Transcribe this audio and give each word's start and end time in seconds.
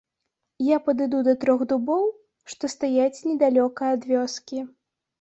Я 0.67 0.77
падыду 0.87 1.19
да 1.27 1.35
трох 1.43 1.61
дубоў, 1.73 2.09
што 2.55 2.73
стаяць 2.77 3.23
недалёка 3.31 3.81
ад 3.95 4.13
вёскі. 4.15 4.69